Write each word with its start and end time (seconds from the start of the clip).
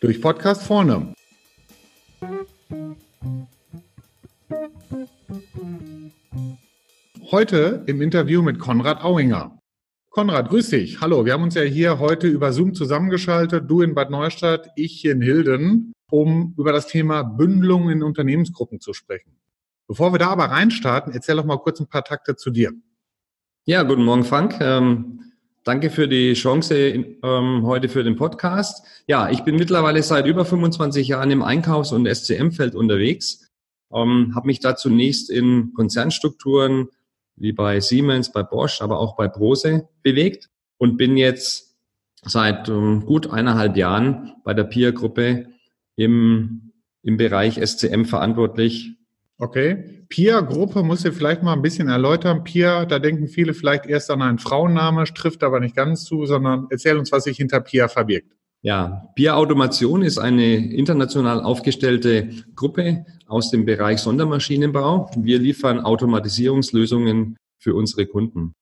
Durch 0.00 0.20
Podcast 0.20 0.62
vorne. 0.64 1.14
Heute 7.30 7.82
im 7.86 8.02
Interview 8.02 8.42
mit 8.42 8.58
Konrad 8.58 9.02
Auinger. 9.02 9.58
Konrad, 10.10 10.50
grüß 10.50 10.70
dich. 10.70 11.00
Hallo, 11.00 11.24
wir 11.24 11.32
haben 11.32 11.42
uns 11.42 11.54
ja 11.54 11.62
hier 11.62 11.98
heute 11.98 12.28
über 12.28 12.52
Zoom 12.52 12.74
zusammengeschaltet, 12.74 13.68
du 13.68 13.80
in 13.80 13.94
Bad 13.94 14.10
Neustadt, 14.10 14.68
ich 14.76 15.00
hier 15.00 15.12
in 15.12 15.20
Hilden, 15.20 15.92
um 16.10 16.54
über 16.56 16.72
das 16.72 16.86
Thema 16.86 17.22
Bündelung 17.24 17.90
in 17.90 18.02
Unternehmensgruppen 18.02 18.80
zu 18.80 18.92
sprechen. 18.92 19.36
Bevor 19.88 20.12
wir 20.12 20.18
da 20.18 20.28
aber 20.28 20.44
reinstarten, 20.44 21.12
erzähl 21.12 21.36
doch 21.36 21.44
mal 21.44 21.58
kurz 21.58 21.80
ein 21.80 21.88
paar 21.88 22.04
Takte 22.04 22.36
zu 22.36 22.50
dir. 22.50 22.72
Ja, 23.64 23.82
guten 23.82 24.04
Morgen, 24.04 24.24
Frank. 24.24 24.56
Ähm, 24.60 25.23
danke 25.64 25.90
für 25.90 26.06
die 26.06 26.34
Chance 26.34 26.76
ähm, 26.76 27.62
heute 27.66 27.88
für 27.88 28.04
den 28.04 28.16
Podcast. 28.16 28.86
Ja, 29.06 29.30
ich 29.30 29.40
bin 29.40 29.56
mittlerweile 29.56 30.02
seit 30.02 30.26
über 30.26 30.44
25 30.44 31.08
Jahren 31.08 31.30
im 31.30 31.42
Einkaufs- 31.42 31.92
und 31.92 32.06
SCM-Feld 32.06 32.74
unterwegs. 32.74 33.50
Ähm, 33.92 34.32
habe 34.34 34.46
mich 34.46 34.60
da 34.60 34.76
zunächst 34.76 35.30
in 35.30 35.72
Konzernstrukturen 35.74 36.88
wie 37.36 37.52
bei 37.52 37.80
Siemens, 37.80 38.30
bei 38.30 38.42
Bosch, 38.42 38.80
aber 38.80 38.98
auch 38.98 39.16
bei 39.16 39.26
Brose 39.26 39.88
bewegt 40.02 40.50
und 40.78 40.96
bin 40.96 41.16
jetzt 41.16 41.74
seit 42.22 42.68
ähm, 42.68 43.04
gut 43.06 43.30
eineinhalb 43.30 43.76
Jahren 43.76 44.34
bei 44.44 44.54
der 44.54 44.64
PIA-Gruppe 44.64 45.46
im, 45.96 46.72
im 47.02 47.16
Bereich 47.16 47.58
SCM 47.64 48.04
verantwortlich. 48.04 48.92
Okay. 49.38 50.04
PIA-Gruppe 50.08 50.82
muss 50.84 51.04
ihr 51.04 51.12
vielleicht 51.12 51.42
mal 51.42 51.54
ein 51.54 51.62
bisschen 51.62 51.88
erläutern. 51.88 52.44
PIA, 52.44 52.86
da 52.86 52.98
denken 53.00 53.26
viele 53.26 53.52
vielleicht 53.52 53.86
erst 53.86 54.10
an 54.10 54.22
einen 54.22 54.38
Frauenname, 54.38 55.04
trifft 55.04 55.42
aber 55.42 55.58
nicht 55.58 55.74
ganz 55.74 56.04
zu, 56.04 56.24
sondern 56.24 56.68
erzähl 56.70 56.96
uns, 56.96 57.10
was 57.10 57.24
sich 57.24 57.36
hinter 57.38 57.60
PIA 57.60 57.88
verbirgt. 57.88 58.32
Ja, 58.62 59.10
PIA 59.16 59.34
Automation 59.34 60.02
ist 60.02 60.18
eine 60.18 60.54
international 60.54 61.42
aufgestellte 61.42 62.30
Gruppe 62.54 63.04
aus 63.26 63.50
dem 63.50 63.66
Bereich 63.66 63.98
Sondermaschinenbau. 63.98 65.10
Wir 65.16 65.38
liefern 65.38 65.80
Automatisierungslösungen 65.80 67.36
für 67.58 67.74
unsere 67.74 68.06
Kunden. 68.06 68.54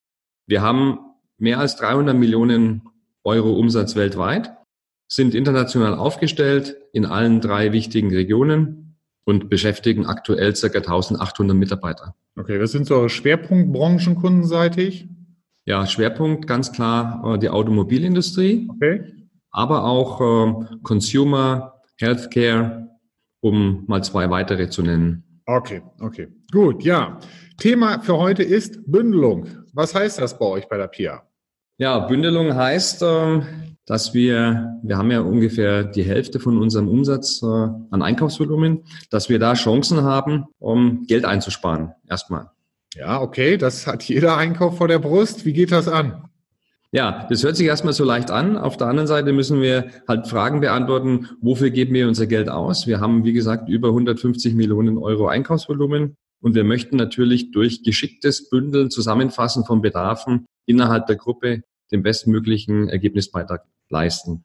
Wir 0.47 0.63
haben 0.63 0.99
mehr 1.39 1.61
als 1.61 1.77
300 1.77 2.17
Millionen 2.17 2.83
Euro 3.25 3.53
Umsatz 3.53 3.95
weltweit, 3.95 4.57
sind 5.07 5.35
international 5.35 5.95
aufgestellt 5.95 6.77
in 6.93 7.05
allen 7.05 7.41
drei 7.41 7.73
wichtigen 7.73 8.13
Regionen 8.13 8.92
und 9.25 9.49
beschäftigen 9.49 10.07
aktuell 10.07 10.53
ca. 10.53 10.67
1800 10.67 11.57
Mitarbeiter. 11.57 12.15
Okay, 12.37 12.61
was 12.61 12.73
sind 12.73 12.87
so 12.87 12.97
eure 12.97 13.11
Schwerpunktbranchen 13.11 14.17
kundenseitig? 14.17 15.09
Ja, 15.65 15.87
Schwerpunkt 15.87 16.47
ganz 16.47 16.73
klar 16.73 17.35
äh, 17.35 17.39
die 17.39 17.49
Automobilindustrie. 17.49 18.69
Okay 18.75 19.23
aber 19.53 19.85
auch 19.85 20.21
äh, 20.21 20.77
Consumer, 20.83 21.81
Healthcare, 21.99 22.89
um 23.41 23.85
mal 23.87 24.03
zwei 24.03 24.31
weitere 24.31 24.69
zu 24.71 24.83
nennen. 24.83 25.43
Okay, 25.47 25.83
okay. 26.01 26.29
Gut, 26.51 26.83
ja. 26.83 27.21
Thema 27.59 28.01
für 28.01 28.17
heute 28.17 28.43
ist 28.43 28.81
Bündelung. 28.91 29.47
Was 29.73 29.95
heißt 29.95 30.21
das 30.21 30.39
bei 30.39 30.47
euch 30.47 30.69
bei 30.69 30.79
der 30.79 30.89
PIA? 30.89 31.23
Ja, 31.79 32.01
Bündelung 32.01 32.55
heißt, 32.55 33.03
äh, 33.03 33.41
dass 33.87 34.15
wir, 34.15 34.79
wir 34.83 34.97
haben 34.97 35.11
ja 35.11 35.21
ungefähr 35.21 35.85
die 35.85 36.05
Hälfte 36.05 36.39
von 36.41 36.59
unserem 36.59 36.89
Umsatz 36.89 37.43
äh, 37.43 37.47
an 37.47 38.03
Einkaufsvolumen, 38.03 38.85
dass 39.11 39.29
wir 39.29 39.39
da 39.39 39.55
Chancen 39.55 40.03
haben, 40.03 40.45
um 40.59 41.05
Geld 41.07 41.25
einzusparen, 41.25 41.93
erstmal. 42.09 42.51
Ja, 42.95 43.21
okay, 43.21 43.57
das 43.57 43.87
hat 43.87 44.03
jeder 44.05 44.37
Einkauf 44.37 44.77
vor 44.77 44.89
der 44.89 44.99
Brust. 44.99 45.45
Wie 45.45 45.53
geht 45.53 45.73
das 45.73 45.89
an? 45.89 46.25
Ja, 46.95 47.27
das 47.31 47.43
hört 47.43 47.57
sich 47.57 47.67
erstmal 47.67 47.95
so 47.95 48.05
leicht 48.05 48.31
an. 48.31 48.59
Auf 48.59 48.77
der 48.77 48.87
anderen 48.87 49.07
Seite 49.07 49.33
müssen 49.33 49.63
wir 49.63 49.87
halt 50.07 50.29
Fragen 50.29 50.61
beantworten, 50.61 51.31
wofür 51.41 51.71
geben 51.71 51.95
wir 51.95 52.07
unser 52.07 52.27
Geld 52.27 52.51
aus? 52.51 52.87
Wir 52.87 53.01
haben, 53.01 53.25
wie 53.25 53.33
gesagt, 53.33 53.71
über 53.71 53.89
150 53.89 54.55
Millionen 54.55 54.99
Euro 54.99 55.27
Einkaufsvolumen 55.27 56.17
und 56.43 56.55
wir 56.55 56.65
möchten 56.65 56.97
natürlich 56.97 57.51
durch 57.51 57.83
geschicktes 57.83 58.51
Bündeln, 58.51 58.91
Zusammenfassen 58.91 59.65
von 59.65 59.81
Bedarfen 59.81 60.45
innerhalb 60.67 61.07
der 61.07 61.17
Gruppe 61.17 61.63
den 61.93 62.03
bestmöglichen 62.03 62.89
Ergebnisbeitrag 62.89 63.65
leisten. 63.89 64.45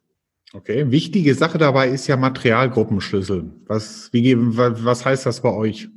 Okay, 0.53 0.91
wichtige 0.91 1.33
Sache 1.35 1.57
dabei 1.57 1.89
ist 1.89 2.07
ja 2.07 2.15
Materialgruppenschlüssel. 2.15 3.51
Was, 3.65 4.09
wie, 4.13 4.35
was 4.37 5.05
heißt 5.05 5.25
das 5.25 5.41
bei 5.41 5.51
euch? 5.51 5.89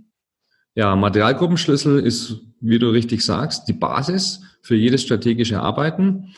Ja, 0.74 0.96
Materialgruppenschlüssel 0.96 2.00
ist, 2.00 2.40
wie 2.60 2.78
du 2.78 2.90
richtig 2.90 3.24
sagst, 3.24 3.68
die 3.68 3.72
Basis 3.72 4.40
für 4.62 4.74
jedes 4.74 5.02
strategische 5.02 5.60
Arbeiten. 5.60 6.34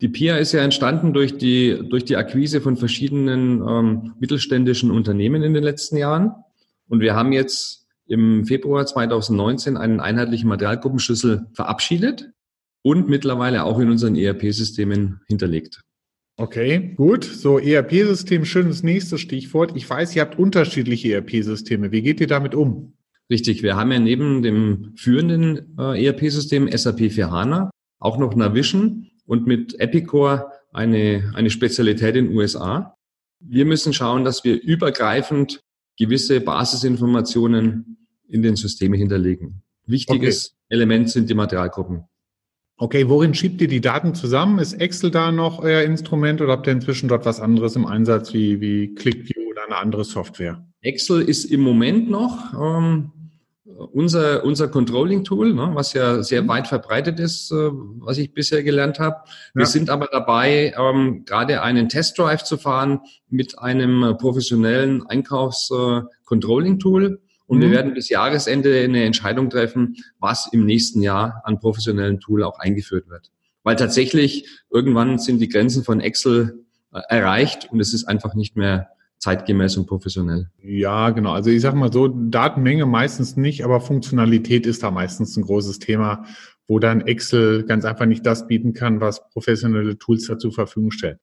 Die 0.00 0.08
PIA 0.08 0.36
ist 0.36 0.52
ja 0.52 0.60
entstanden 0.60 1.12
durch 1.12 1.38
die, 1.38 1.82
durch 1.88 2.04
die 2.04 2.16
Akquise 2.16 2.60
von 2.60 2.76
verschiedenen 2.76 3.66
ähm, 3.66 4.14
mittelständischen 4.20 4.90
Unternehmen 4.90 5.42
in 5.42 5.54
den 5.54 5.64
letzten 5.64 5.96
Jahren. 5.96 6.32
Und 6.88 7.00
wir 7.00 7.14
haben 7.14 7.32
jetzt 7.32 7.86
im 8.06 8.44
Februar 8.44 8.86
2019 8.86 9.76
einen 9.76 10.00
einheitlichen 10.00 10.48
Materialgruppenschlüssel 10.48 11.46
verabschiedet 11.52 12.30
und 12.86 13.08
mittlerweile 13.08 13.64
auch 13.64 13.80
in 13.80 13.90
unseren 13.90 14.14
ERP-Systemen 14.14 15.18
hinterlegt. 15.26 15.80
Okay, 16.36 16.94
gut. 16.94 17.24
So, 17.24 17.58
ERP-System, 17.58 18.44
schönes 18.44 18.84
nächstes 18.84 19.20
Stichwort. 19.20 19.72
Ich 19.74 19.90
weiß, 19.90 20.14
ihr 20.14 20.22
habt 20.22 20.38
unterschiedliche 20.38 21.14
ERP-Systeme. 21.14 21.90
Wie 21.90 22.02
geht 22.02 22.20
ihr 22.20 22.28
damit 22.28 22.54
um? 22.54 22.92
Richtig, 23.28 23.64
wir 23.64 23.74
haben 23.74 23.90
ja 23.90 23.98
neben 23.98 24.40
dem 24.40 24.92
führenden 24.94 25.76
äh, 25.76 26.06
ERP-System 26.06 26.70
SAP 26.70 27.10
für 27.10 27.28
HANA 27.28 27.72
auch 27.98 28.18
noch 28.18 28.36
Navision 28.36 29.10
und 29.24 29.48
mit 29.48 29.80
Epicor 29.80 30.52
eine, 30.72 31.32
eine 31.34 31.50
Spezialität 31.50 32.14
in 32.14 32.26
den 32.26 32.36
USA. 32.36 32.94
Wir 33.40 33.64
müssen 33.64 33.94
schauen, 33.94 34.24
dass 34.24 34.44
wir 34.44 34.62
übergreifend 34.62 35.60
gewisse 35.98 36.40
Basisinformationen 36.40 38.06
in 38.28 38.42
den 38.42 38.54
Systemen 38.54 38.96
hinterlegen. 38.96 39.62
Wichtiges 39.86 40.50
okay. 40.50 40.56
Element 40.68 41.10
sind 41.10 41.28
die 41.28 41.34
Materialgruppen. 41.34 42.04
Okay, 42.78 43.08
worin 43.08 43.32
schiebt 43.32 43.62
ihr 43.62 43.68
die 43.68 43.80
Daten 43.80 44.14
zusammen? 44.14 44.58
Ist 44.58 44.74
Excel 44.74 45.10
da 45.10 45.32
noch 45.32 45.60
euer 45.60 45.80
Instrument 45.82 46.42
oder 46.42 46.52
habt 46.52 46.66
ihr 46.66 46.74
inzwischen 46.74 47.08
dort 47.08 47.24
was 47.24 47.40
anderes 47.40 47.74
im 47.74 47.86
Einsatz 47.86 48.34
wie, 48.34 48.60
wie 48.60 48.94
ClickView 48.94 49.50
oder 49.50 49.64
eine 49.64 49.76
andere 49.76 50.04
Software? 50.04 50.62
Excel 50.82 51.22
ist 51.22 51.46
im 51.46 51.62
Moment 51.62 52.10
noch 52.10 52.52
ähm, 52.52 53.12
unser, 53.64 54.44
unser 54.44 54.68
Controlling-Tool, 54.68 55.54
ne, 55.54 55.70
was 55.72 55.94
ja 55.94 56.22
sehr 56.22 56.42
mhm. 56.42 56.48
weit 56.48 56.68
verbreitet 56.68 57.18
ist, 57.18 57.50
äh, 57.50 57.70
was 57.98 58.18
ich 58.18 58.34
bisher 58.34 58.62
gelernt 58.62 58.98
habe. 58.98 59.22
Wir 59.54 59.62
ja. 59.62 59.66
sind 59.66 59.88
aber 59.88 60.10
dabei, 60.12 60.74
ähm, 60.78 61.24
gerade 61.24 61.62
einen 61.62 61.88
Testdrive 61.88 62.44
zu 62.44 62.58
fahren 62.58 63.00
mit 63.28 63.58
einem 63.58 64.02
äh, 64.02 64.12
professionellen 64.14 65.06
Einkaufs-Controlling-Tool. 65.06 67.22
Und 67.46 67.58
mhm. 67.58 67.62
wir 67.62 67.70
werden 67.70 67.94
bis 67.94 68.08
Jahresende 68.08 68.80
eine 68.82 69.04
Entscheidung 69.04 69.50
treffen, 69.50 69.96
was 70.18 70.48
im 70.52 70.64
nächsten 70.64 71.02
Jahr 71.02 71.42
an 71.44 71.58
professionellen 71.58 72.20
Tool 72.20 72.42
auch 72.42 72.58
eingeführt 72.58 73.08
wird. 73.08 73.30
Weil 73.62 73.76
tatsächlich 73.76 74.48
irgendwann 74.70 75.18
sind 75.18 75.40
die 75.40 75.48
Grenzen 75.48 75.84
von 75.84 76.00
Excel 76.00 76.64
äh, 76.92 77.00
erreicht 77.08 77.68
und 77.70 77.80
es 77.80 77.94
ist 77.94 78.04
einfach 78.04 78.34
nicht 78.34 78.56
mehr 78.56 78.88
zeitgemäß 79.18 79.76
und 79.76 79.86
professionell. 79.86 80.50
Ja, 80.62 81.10
genau. 81.10 81.32
Also 81.32 81.50
ich 81.50 81.62
sage 81.62 81.76
mal 81.76 81.92
so, 81.92 82.08
Datenmenge 82.08 82.86
meistens 82.86 83.36
nicht, 83.36 83.64
aber 83.64 83.80
Funktionalität 83.80 84.66
ist 84.66 84.82
da 84.82 84.90
meistens 84.90 85.36
ein 85.36 85.42
großes 85.42 85.78
Thema, 85.78 86.24
wo 86.68 86.78
dann 86.78 87.00
Excel 87.00 87.64
ganz 87.64 87.84
einfach 87.84 88.06
nicht 88.06 88.26
das 88.26 88.46
bieten 88.46 88.72
kann, 88.72 89.00
was 89.00 89.28
professionelle 89.30 89.98
Tools 89.98 90.26
da 90.26 90.38
zur 90.38 90.52
Verfügung 90.52 90.90
stellen. 90.90 91.18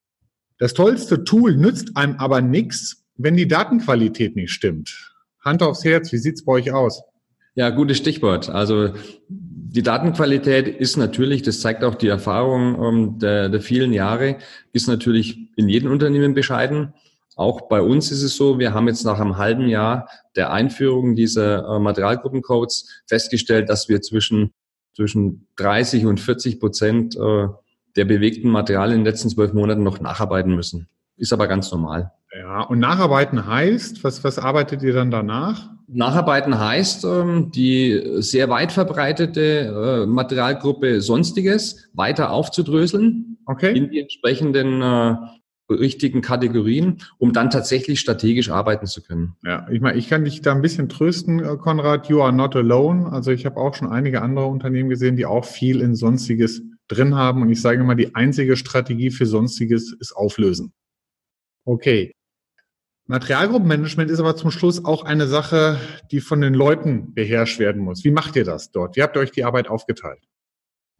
Das 0.58 0.74
tollste 0.74 1.24
Tool 1.24 1.56
nützt 1.56 1.96
einem 1.96 2.16
aber 2.18 2.42
nichts, 2.42 3.06
wenn 3.16 3.36
die 3.36 3.48
Datenqualität 3.48 4.36
nicht 4.36 4.52
stimmt. 4.52 5.13
Hand 5.44 5.62
aufs 5.62 5.84
Herz, 5.84 6.12
wie 6.12 6.18
sieht's 6.18 6.46
bei 6.46 6.54
euch 6.54 6.72
aus? 6.72 7.04
Ja, 7.56 7.70
gutes 7.70 7.98
Stichwort. 7.98 8.50
Also 8.50 8.94
die 9.30 9.84
Datenqualität 9.84 10.68
ist 10.68 10.98
natürlich, 10.98 11.42
das 11.42 11.62
zeigt 11.62 11.84
auch 11.84 11.96
die 11.96 12.08
Erfahrung 12.08 12.84
ähm, 12.84 13.20
der, 13.20 13.50
der 13.50 13.62
vielen 13.62 13.94
Jahre, 13.94 14.38
ist 14.72 14.88
natürlich 14.88 15.38
in 15.56 15.70
jedem 15.70 15.92
Unternehmen 15.92 16.34
bescheiden. 16.34 16.94
Auch 17.36 17.68
bei 17.68 17.82
uns 17.82 18.12
ist 18.12 18.22
es 18.22 18.36
so, 18.36 18.60
wir 18.60 18.74
haben 18.74 18.88
jetzt 18.88 19.04
nach 19.04 19.20
einem 19.20 19.38
halben 19.38 19.68
Jahr 19.68 20.08
der 20.36 20.52
Einführung 20.52 21.16
dieser 21.16 21.68
äh, 21.68 21.80
Materialgruppencodes 21.80 23.04
festgestellt, 23.08 23.70
dass 23.70 23.90
wir 23.90 24.02
zwischen, 24.02 24.54
zwischen 24.96 25.48
30 25.58 26.06
und 26.06 26.20
40 26.20 26.60
Prozent 26.60 27.16
äh, 27.16 27.48
der 27.96 28.06
bewegten 28.06 28.50
Materialien 28.50 29.00
in 29.00 29.04
den 29.04 29.12
letzten 29.12 29.30
zwölf 29.30 29.54
Monaten 29.54 29.84
noch 29.84 30.00
nacharbeiten 30.00 30.56
müssen. 30.56 30.88
Ist 31.18 31.34
aber 31.34 31.48
ganz 31.48 31.72
normal. 31.72 32.12
Ja, 32.38 32.62
und 32.62 32.80
nacharbeiten 32.80 33.46
heißt, 33.46 34.04
was, 34.04 34.24
was 34.24 34.40
arbeitet 34.40 34.82
ihr 34.82 34.94
dann 34.94 35.12
danach? 35.12 35.70
Nacharbeiten 35.88 36.58
heißt, 36.58 37.06
ähm, 37.06 37.52
die 37.52 38.02
sehr 38.18 38.50
weit 38.50 38.72
verbreitete 38.72 40.04
äh, 40.04 40.06
Materialgruppe 40.08 41.02
Sonstiges 41.02 41.90
weiter 41.94 42.32
aufzudröseln 42.32 43.38
okay. 43.46 43.78
in 43.78 43.90
die 43.90 44.00
entsprechenden 44.00 44.82
äh, 44.82 45.16
richtigen 45.70 46.22
Kategorien, 46.22 46.98
um 47.18 47.34
dann 47.34 47.50
tatsächlich 47.50 48.00
strategisch 48.00 48.50
arbeiten 48.50 48.88
zu 48.88 49.04
können. 49.04 49.36
Ja, 49.44 49.68
ich 49.70 49.82
meine, 49.82 49.98
ich 49.98 50.10
kann 50.10 50.26
dich 50.26 50.42
da 50.42 50.54
ein 50.54 50.62
bisschen 50.62 50.90
trösten, 50.90 51.40
äh, 51.40 51.58
Konrad. 51.58 52.10
You 52.10 52.22
are 52.22 52.34
not 52.34 52.56
alone. 52.56 53.12
Also 53.12 53.32
ich 53.32 53.46
habe 53.46 53.58
auch 53.58 53.76
schon 53.76 53.90
einige 53.90 54.22
andere 54.22 54.48
Unternehmen 54.48 54.90
gesehen, 54.90 55.16
die 55.16 55.26
auch 55.26 55.46
viel 55.46 55.82
in 55.82 55.96
Sonstiges 55.96 56.64
drin 56.88 57.16
haben. 57.16 57.42
Und 57.42 57.50
ich 57.50 57.62
sage 57.62 57.82
immer, 57.82 57.96
die 57.96 58.16
einzige 58.16 58.58
Strategie 58.58 59.12
für 59.12 59.26
Sonstiges 59.26 59.94
ist 59.94 60.14
Auflösen. 60.14 60.74
Okay. 61.66 62.12
Materialgruppenmanagement 63.08 64.10
ist 64.10 64.20
aber 64.20 64.36
zum 64.36 64.50
Schluss 64.50 64.86
auch 64.86 65.04
eine 65.04 65.28
Sache, 65.28 65.78
die 66.12 66.22
von 66.22 66.40
den 66.40 66.54
Leuten 66.54 67.14
beherrscht 67.14 67.60
werden 67.60 67.82
muss. 67.82 68.04
Wie 68.04 68.12
macht 68.12 68.36
ihr 68.36 68.46
das 68.46 68.72
dort? 68.72 68.96
Wie 68.96 69.02
habt 69.02 69.18
ihr 69.18 69.20
euch 69.20 69.32
die 69.32 69.44
Arbeit 69.44 69.68
aufgeteilt? 69.68 70.24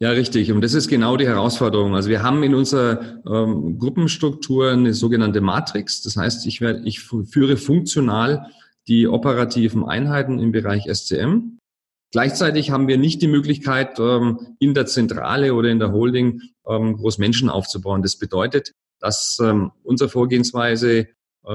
Ja, 0.00 0.10
richtig. 0.10 0.52
Und 0.52 0.62
das 0.62 0.74
ist 0.74 0.88
genau 0.88 1.16
die 1.16 1.26
Herausforderung. 1.26 1.94
Also 1.94 2.10
wir 2.10 2.22
haben 2.22 2.42
in 2.42 2.54
unserer 2.54 3.22
ähm, 3.26 3.78
Gruppenstruktur 3.78 4.72
eine 4.72 4.92
sogenannte 4.92 5.40
Matrix. 5.40 6.02
Das 6.02 6.16
heißt, 6.16 6.46
ich, 6.46 6.60
werde, 6.60 6.82
ich 6.84 7.00
führe 7.00 7.56
funktional 7.56 8.50
die 8.86 9.06
operativen 9.06 9.84
Einheiten 9.84 10.38
im 10.38 10.52
Bereich 10.52 10.84
SCM. 10.92 11.58
Gleichzeitig 12.12 12.70
haben 12.70 12.86
wir 12.86 12.98
nicht 12.98 13.22
die 13.22 13.28
Möglichkeit, 13.28 13.98
ähm, 13.98 14.56
in 14.58 14.74
der 14.74 14.86
Zentrale 14.86 15.54
oder 15.54 15.70
in 15.70 15.78
der 15.78 15.92
Holding 15.92 16.42
ähm, 16.68 16.96
groß 16.96 17.18
Menschen 17.18 17.48
aufzubauen. 17.48 18.02
Das 18.02 18.16
bedeutet, 18.16 18.72
dass 19.00 19.38
ähm, 19.40 19.72
unsere 19.84 20.10
Vorgehensweise 20.10 21.08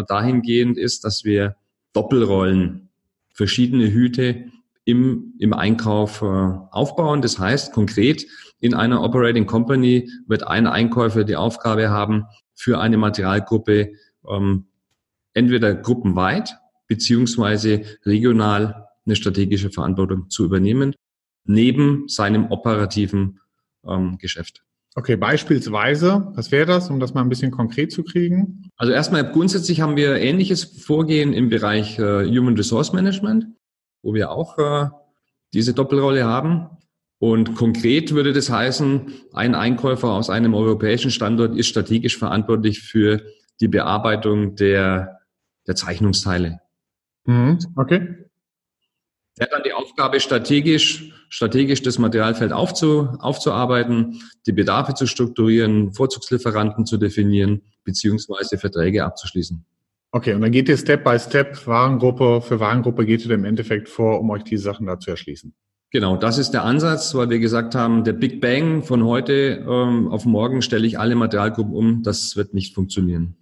dahingehend 0.08 0.78
ist, 0.78 1.04
dass 1.04 1.24
wir 1.24 1.56
Doppelrollen, 1.94 2.90
verschiedene 3.34 3.92
Hüte 3.92 4.46
im, 4.86 5.34
im 5.40 5.54
Einkauf 5.54 6.22
äh, 6.22 6.26
aufbauen. 6.26 7.22
Das 7.22 7.40
heißt 7.40 7.74
konkret, 7.74 8.26
in 8.60 8.74
einer 8.74 9.02
Operating 9.02 9.46
Company 9.46 10.12
wird 10.28 10.46
ein 10.46 10.68
Einkäufer 10.68 11.24
die 11.24 11.36
Aufgabe 11.36 11.90
haben, 11.90 12.26
für 12.54 12.80
eine 12.80 12.98
Materialgruppe 12.98 13.94
ähm, 14.28 14.66
entweder 15.34 15.74
gruppenweit 15.76 16.58
beziehungsweise 16.88 17.84
regional 18.06 18.88
eine 19.06 19.16
strategische 19.16 19.70
Verantwortung 19.70 20.30
zu 20.30 20.44
übernehmen, 20.44 20.94
neben 21.46 22.08
seinem 22.10 22.52
operativen 22.52 23.40
ähm, 23.88 24.18
Geschäft. 24.18 24.64
Okay, 24.96 25.16
beispielsweise, 25.16 26.32
was 26.36 26.52
wäre 26.52 26.66
das, 26.66 26.90
um 26.90 27.00
das 27.00 27.14
mal 27.14 27.22
ein 27.22 27.30
bisschen 27.30 27.52
konkret 27.52 27.92
zu 27.92 28.04
kriegen? 28.04 28.70
Also 28.76 28.92
erstmal 28.92 29.32
grundsätzlich 29.32 29.82
haben 29.82 29.96
wir 29.96 30.16
ähnliches 30.16 30.64
Vorgehen 30.64 31.32
im 31.34 31.50
Bereich 31.50 32.00
äh, 32.00 32.26
Human 32.26 32.56
Resource 32.56 32.92
Management 32.92 33.46
wo 34.02 34.14
wir 34.14 34.32
auch 34.32 34.58
äh, 34.58 34.90
diese 35.54 35.74
Doppelrolle 35.74 36.26
haben. 36.26 36.70
Und 37.22 37.56
konkret 37.56 38.14
würde 38.14 38.32
das 38.32 38.50
heißen, 38.50 39.12
ein 39.34 39.56
Einkäufer 39.56 40.10
aus 40.10 40.30
einem 40.30 40.54
europäischen 40.54 41.12
Standort 41.12 41.58
ist 41.58 41.68
strategisch 41.68 42.18
verantwortlich 42.18 42.82
für 42.82 43.22
die 43.60 43.68
Bearbeitung 43.68 44.56
der, 44.56 45.20
der 45.68 45.76
Zeichnungsteile. 45.76 46.62
Mhm, 47.26 47.60
okay. 47.76 48.29
Hat 49.40 49.52
dann 49.52 49.64
die 49.64 49.74
Aufgabe, 49.74 50.20
strategisch, 50.20 51.12
strategisch 51.30 51.82
das 51.82 51.98
Materialfeld 51.98 52.52
aufzu, 52.52 53.08
aufzuarbeiten, 53.20 54.22
die 54.46 54.52
Bedarfe 54.52 54.94
zu 54.94 55.08
strukturieren, 55.08 55.94
Vorzugslieferanten 55.94 56.86
zu 56.86 56.98
definieren, 56.98 57.62
beziehungsweise 57.84 58.58
Verträge 58.58 59.06
abzuschließen. 59.06 59.66
Okay, 60.12 60.34
und 60.34 60.42
dann 60.42 60.52
geht 60.52 60.68
ihr 60.68 60.78
Step 60.78 61.04
by 61.04 61.20
Step, 61.20 61.68
Warengruppe 61.68 62.42
für 62.42 62.60
Warengruppe 62.60 63.06
geht 63.06 63.26
ihr 63.26 63.32
im 63.32 63.46
Endeffekt 63.46 63.88
vor, 63.88 64.20
um 64.20 64.30
euch 64.32 64.44
diese 64.44 64.64
Sachen 64.64 64.88
da 64.88 65.00
zu 65.00 65.12
erschließen. 65.12 65.54
Genau, 65.92 66.18
das 66.18 66.38
ist 66.38 66.52
der 66.52 66.64
Ansatz, 66.64 67.16
weil 67.16 67.30
wir 67.30 67.40
gesagt 67.40 67.74
haben, 67.74 68.04
der 68.04 68.14
Big 68.14 68.42
Bang 68.42 68.84
von 68.84 69.04
heute 69.06 69.66
ähm, 69.68 70.08
auf 70.08 70.26
morgen 70.26 70.62
stelle 70.62 70.86
ich 70.86 71.00
alle 71.00 71.16
Materialgruppen 71.16 71.74
um, 71.74 72.04
das 72.04 72.36
wird 72.36 72.54
nicht 72.54 72.76
funktionieren. 72.76 73.38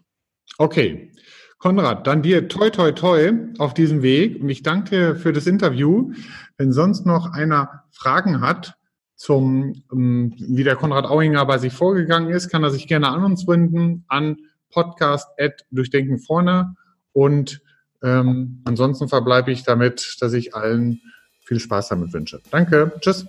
Okay. 0.57 1.11
Konrad, 1.57 2.05
dann 2.05 2.21
dir 2.21 2.47
toi 2.47 2.69
toi 2.69 2.91
toi 2.91 3.33
auf 3.57 3.73
diesem 3.73 4.01
Weg 4.01 4.41
und 4.41 4.49
ich 4.49 4.61
danke 4.61 4.89
dir 4.89 5.15
für 5.15 5.33
das 5.33 5.47
Interview. 5.47 6.11
Wenn 6.57 6.71
sonst 6.71 7.05
noch 7.05 7.33
einer 7.33 7.83
Fragen 7.91 8.41
hat 8.41 8.75
zum, 9.15 9.83
ähm, 9.91 10.33
wie 10.37 10.63
der 10.63 10.75
Konrad 10.75 11.05
Auinger 11.05 11.45
bei 11.45 11.57
sich 11.57 11.73
vorgegangen 11.73 12.29
ist, 12.29 12.49
kann 12.49 12.63
er 12.63 12.69
sich 12.69 12.87
gerne 12.87 13.09
an 13.09 13.23
uns 13.23 13.47
wenden, 13.47 14.05
an 14.07 14.37
podcast 14.69 15.29
durchdenken 15.71 16.19
vorne. 16.19 16.75
Und 17.13 17.61
ähm, 18.03 18.61
ansonsten 18.65 19.07
verbleibe 19.07 19.51
ich 19.51 19.63
damit, 19.63 20.17
dass 20.19 20.33
ich 20.33 20.53
allen 20.53 21.01
viel 21.41 21.59
Spaß 21.59 21.89
damit 21.89 22.13
wünsche. 22.13 22.41
Danke. 22.51 22.91
Tschüss. 22.99 23.25